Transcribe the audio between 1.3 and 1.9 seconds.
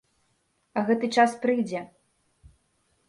прыйдзе!